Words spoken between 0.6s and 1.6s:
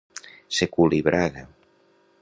cul i braga.